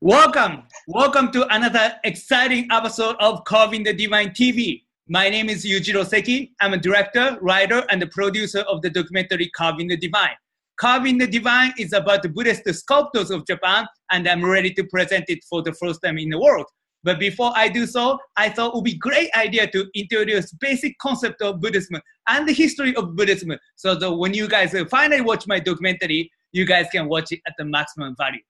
[0.00, 4.84] Welcome, welcome to another exciting episode of Carving the Divine TV.
[5.08, 6.54] My name is Yujiro Seki.
[6.60, 10.36] I'm a director, writer, and the producer of the documentary Carving the Divine.
[10.76, 15.24] Carving the Divine is about the Buddhist sculptors of Japan, and I'm ready to present
[15.26, 16.66] it for the first time in the world.
[17.02, 20.52] But before I do so, I thought it would be a great idea to introduce
[20.52, 25.22] basic concept of Buddhism and the history of Buddhism, so that when you guys finally
[25.22, 28.42] watch my documentary, you guys can watch it at the maximum value.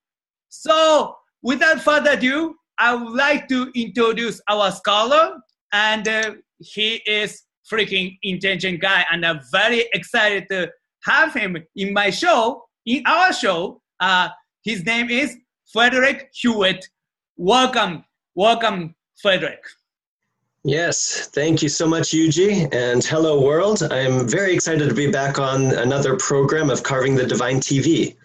[0.50, 5.38] So without further ado, I would like to introduce our scholar,
[5.72, 10.70] and uh, he is freaking intelligent guy, and I'm very excited to
[11.04, 13.80] have him in my show, in our show.
[14.00, 14.28] Uh,
[14.64, 15.36] his name is
[15.72, 16.86] Frederick Hewitt.
[17.36, 19.62] Welcome, welcome, Frederick.
[20.64, 23.82] Yes, thank you so much, Yuji, and hello, world.
[23.90, 28.16] I'm very excited to be back on another program of Carving the Divine TV.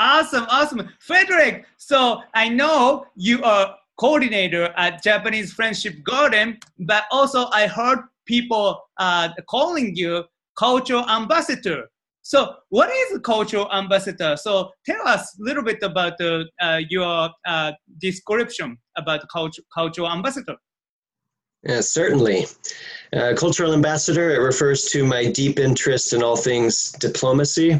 [0.00, 0.88] Awesome, awesome.
[0.98, 7.98] Frederick, so I know you are coordinator at Japanese Friendship Garden, but also I heard
[8.24, 10.24] people uh, calling you
[10.58, 11.90] cultural ambassador.
[12.22, 14.38] So what is a cultural ambassador?
[14.38, 19.20] So tell us a little bit about uh, your uh, description about
[19.74, 20.56] cultural ambassador.
[21.62, 22.46] Yeah, certainly.
[23.12, 27.78] Uh, cultural ambassador, it refers to my deep interest in all things diplomacy.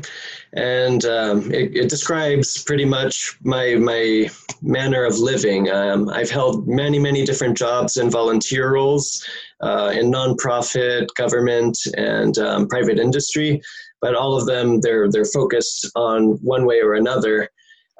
[0.52, 4.28] And um, it, it, describes pretty much my, my
[4.60, 5.70] manner of living.
[5.70, 9.24] Um, I've held many, many different jobs and volunteer roles
[9.60, 13.62] uh, in nonprofit, government, and um, private industry.
[14.02, 17.48] But all of them, they're, they're focused on one way or another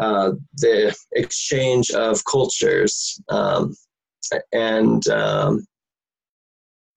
[0.01, 3.21] uh, the exchange of cultures.
[3.29, 3.75] Um,
[4.53, 5.67] and um,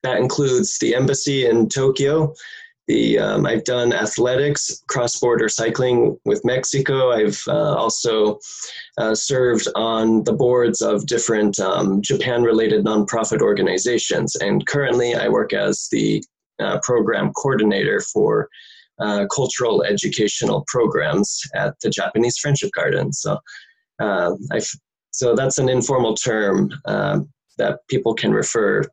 [0.03, 2.33] that includes the embassy in Tokyo.
[2.87, 7.11] The um, I've done athletics, cross-border cycling with Mexico.
[7.11, 8.39] I've uh, also
[8.97, 15.53] uh, served on the boards of different um, Japan-related nonprofit organizations, and currently I work
[15.53, 16.21] as the
[16.59, 18.49] uh, program coordinator for
[18.99, 23.13] uh, cultural educational programs at the Japanese Friendship Garden.
[23.13, 23.37] So,
[23.99, 24.31] uh,
[25.11, 28.83] so that's an informal term um, that people can refer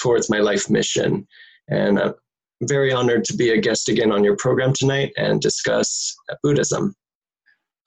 [0.00, 1.26] towards my life mission.
[1.68, 2.14] And I'm
[2.62, 6.94] very honored to be a guest again on your program tonight and discuss Buddhism.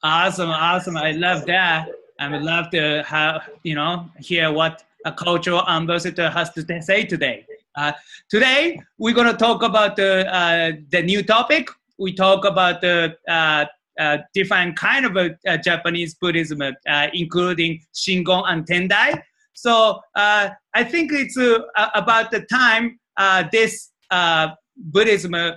[0.04, 0.98] Awesome, awesome.
[0.98, 1.88] I love that.
[2.20, 7.04] I would love to have, you know, hear what a cultural ambassador has to say
[7.06, 7.46] today.
[7.76, 7.92] Uh,
[8.30, 11.70] today, we're going to talk about the, uh, the new topic.
[11.98, 13.66] We talk about the uh,
[13.98, 19.22] uh different kind of uh, Japanese Buddhism, uh, including Shingon and Tendai.
[19.56, 21.60] So uh, I think it's uh,
[21.96, 25.54] about the time uh, this uh, Buddhism uh,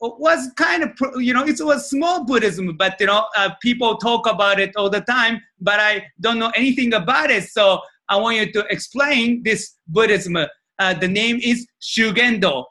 [0.00, 0.90] was kind of,
[1.22, 4.90] you know, it was small Buddhism, but, you know, uh, people talk about it all
[4.90, 7.44] the time, but I don't know anything about it.
[7.44, 10.36] So I want you to explain this Buddhism.
[10.78, 12.64] the name is Shugendo.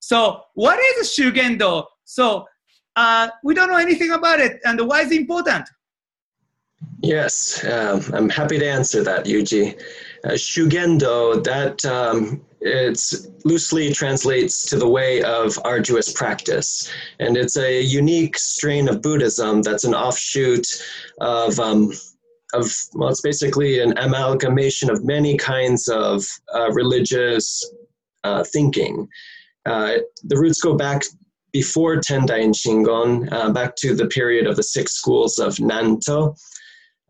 [0.00, 1.84] So what is Shugendo?
[2.04, 2.46] So
[3.44, 5.68] we don't know anything about it, and why is it important?
[7.02, 9.80] Yes, um, I'm happy to answer that, Yuji.
[10.24, 16.88] Uh, shugendo, that um, it's loosely translates to the way of arduous practice.
[17.18, 20.66] And it's a unique strain of Buddhism that's an offshoot
[21.20, 21.92] of, um,
[22.54, 27.68] of well, it's basically an amalgamation of many kinds of uh, religious
[28.22, 29.08] uh, thinking.
[29.66, 31.02] Uh, the roots go back
[31.52, 36.36] before Tendai and Shingon, uh, back to the period of the six schools of Nanto.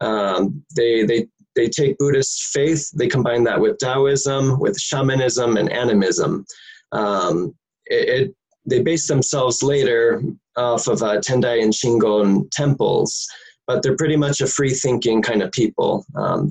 [0.00, 5.70] Um, they, they they take Buddhist faith, they combine that with Taoism, with shamanism, and
[5.70, 6.46] animism.
[6.92, 7.54] Um,
[7.86, 10.22] it, it, they base themselves later
[10.56, 13.26] off of uh, Tendai and Shingon temples,
[13.66, 16.06] but they're pretty much a free thinking kind of people.
[16.14, 16.50] Um,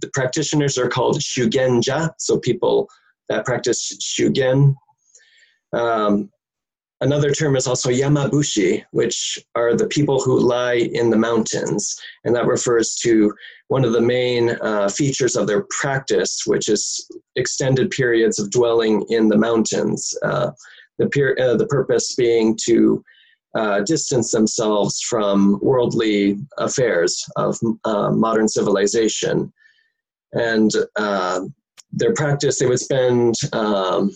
[0.00, 2.88] the practitioners are called Shugenja, so people
[3.28, 4.74] that practice Shugen.
[5.72, 6.30] Um,
[7.02, 11.98] Another term is also yamabushi, which are the people who lie in the mountains.
[12.24, 13.32] And that refers to
[13.68, 19.06] one of the main uh, features of their practice, which is extended periods of dwelling
[19.08, 20.12] in the mountains.
[20.22, 20.50] Uh,
[20.98, 23.02] the, per- uh, the purpose being to
[23.54, 29.50] uh, distance themselves from worldly affairs of uh, modern civilization.
[30.32, 31.40] And uh,
[31.92, 34.12] their practice, they would spend um,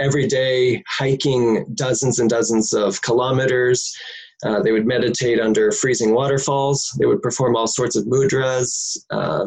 [0.00, 3.94] every day hiking dozens and dozens of kilometers.
[4.44, 6.94] Uh, they would meditate under freezing waterfalls.
[6.98, 9.46] They would perform all sorts of mudras, uh,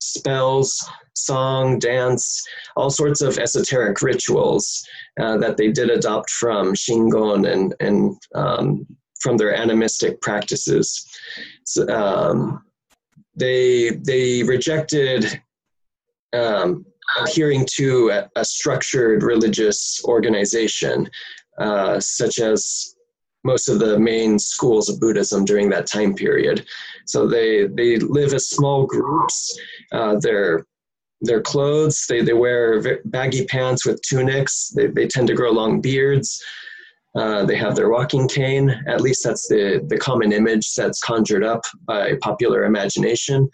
[0.00, 0.84] spells,
[1.14, 2.42] song, dance,
[2.76, 4.84] all sorts of esoteric rituals
[5.20, 8.86] uh, that they did adopt from Shingon and, and um,
[9.20, 11.06] from their animistic practices.
[11.64, 12.64] So, um,
[13.34, 15.40] they they rejected
[16.32, 16.84] um,
[17.20, 21.08] adhering to a, a, structured religious organization,
[21.58, 22.94] uh, such as
[23.44, 26.64] most of the main schools of Buddhism during that time period.
[27.06, 29.58] So they they live as small groups.
[29.90, 30.66] Uh, their
[31.20, 34.70] their clothes they, they wear baggy pants with tunics.
[34.74, 36.42] They they tend to grow long beards.
[37.14, 38.70] Uh, they have their walking cane.
[38.86, 43.50] At least that's the the common image that's conjured up by popular imagination.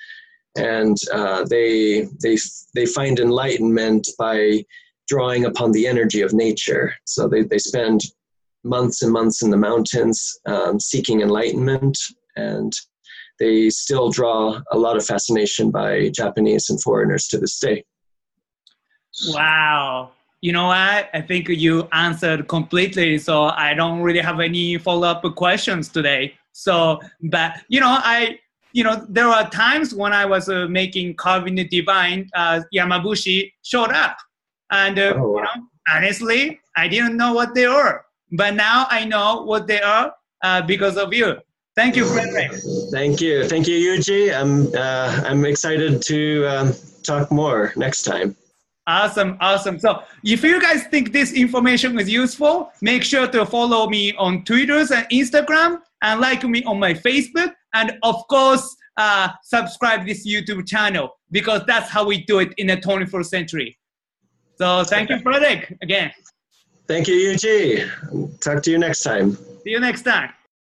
[0.59, 2.37] And uh, they they
[2.75, 4.65] they find enlightenment by
[5.07, 6.95] drawing upon the energy of nature.
[7.05, 8.01] So they, they spend
[8.65, 11.97] months and months in the mountains um, seeking enlightenment,
[12.37, 12.73] and
[13.39, 17.85] they still draw a lot of fascination by Japanese and foreigners to this day.
[19.29, 20.11] Wow.
[20.41, 21.09] You know what?
[21.15, 26.35] I think you answered completely, so I don't really have any follow-up questions today.
[26.53, 28.39] So, but you know, I,
[28.73, 33.53] you know, there are times when I was uh, making Carving the Divine, uh, Yamabushi
[33.63, 34.17] showed up,
[34.71, 35.39] and uh, oh, wow.
[35.39, 38.05] you know, honestly, I didn't know what they were.
[38.33, 40.13] But now I know what they are
[40.43, 41.37] uh, because of you.
[41.75, 42.53] Thank you, Frederick.
[42.91, 43.45] Thank you.
[43.49, 44.35] Thank you, Yuji.
[44.35, 46.75] I'm, uh, I'm excited to um,
[47.05, 48.37] talk more next time.
[48.89, 49.79] Awesome, awesome.
[49.79, 54.45] So if you guys think this information is useful, make sure to follow me on
[54.45, 57.53] Twitters and Instagram and like me on my Facebook.
[57.75, 62.67] And of course, uh, subscribe this YouTube channel because that's how we do it in
[62.67, 63.79] the 21st century.
[64.57, 66.11] So thank you, Frederick, again.
[66.89, 68.41] Thank you, Yuji.
[68.41, 69.37] Talk to you next time.
[69.63, 70.31] See you next time.